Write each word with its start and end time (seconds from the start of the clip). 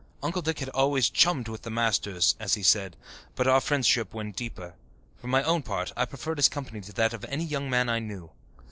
Uncle 0.23 0.41
Dick 0.41 0.57
had 0.57 0.69
always 0.69 1.11
"chummed 1.11 1.47
with 1.47 1.61
the 1.61 1.69
masters," 1.69 2.35
as 2.39 2.55
he 2.55 2.63
said, 2.63 2.95
but 3.35 3.45
our 3.47 3.61
friendship 3.61 4.15
went 4.15 4.35
deeper. 4.35 4.73
For 5.17 5.27
my 5.27 5.43
own 5.43 5.61
part, 5.61 5.93
I 5.95 6.05
preferred 6.05 6.39
his 6.39 6.49
company 6.49 6.81
to 6.81 6.93
that 6.93 7.13
of 7.13 7.23
any 7.25 7.43
young 7.43 7.69
man 7.69 7.87
I 7.87 7.99
knew. 7.99 8.31